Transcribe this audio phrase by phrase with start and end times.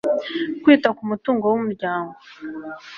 [0.61, 2.13] Kwita ku mutungo w umuryango